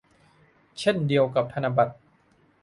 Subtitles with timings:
[0.79, 1.95] เช่นเดียวกับธนบัตร